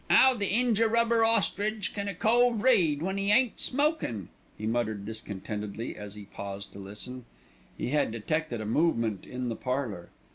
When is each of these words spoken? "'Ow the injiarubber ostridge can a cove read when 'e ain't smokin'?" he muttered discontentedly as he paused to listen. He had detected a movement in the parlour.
"'Ow 0.09 0.33
the 0.33 0.47
injiarubber 0.49 1.23
ostridge 1.23 1.93
can 1.93 2.07
a 2.07 2.15
cove 2.15 2.63
read 2.63 3.03
when 3.03 3.19
'e 3.19 3.31
ain't 3.31 3.59
smokin'?" 3.59 4.29
he 4.57 4.65
muttered 4.65 5.05
discontentedly 5.05 5.95
as 5.95 6.15
he 6.15 6.25
paused 6.25 6.73
to 6.73 6.79
listen. 6.79 7.23
He 7.77 7.89
had 7.89 8.09
detected 8.11 8.61
a 8.61 8.65
movement 8.65 9.25
in 9.27 9.47
the 9.47 9.55
parlour. 9.55 10.09